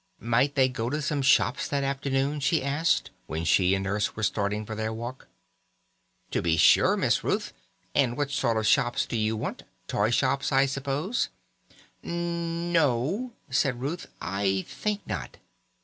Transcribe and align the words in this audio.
Might 0.19 0.55
they 0.55 0.67
go 0.67 0.89
to 0.89 0.99
some 0.99 1.21
shops 1.21 1.67
that 1.67 1.83
afternoon, 1.83 2.39
she 2.39 2.63
asked, 2.63 3.11
when 3.27 3.45
she 3.45 3.75
and 3.75 3.83
Nurse 3.83 4.15
were 4.15 4.23
starting 4.23 4.65
for 4.65 4.73
their 4.73 4.91
walk. 4.91 5.27
"To 6.31 6.41
be 6.41 6.57
sure, 6.57 6.97
Miss 6.97 7.23
Ruth; 7.23 7.53
and 7.93 8.17
what 8.17 8.31
sort 8.31 8.57
of 8.57 8.65
shops 8.65 9.05
do 9.05 9.15
you 9.15 9.37
want? 9.37 9.61
Toy 9.85 10.09
shops, 10.09 10.51
I 10.51 10.65
suppose." 10.65 11.29
"N 12.03 12.71
no," 12.73 13.33
said 13.51 13.79
Ruth; 13.79 14.07
"I 14.19 14.65
think 14.67 15.05
not. 15.05 15.37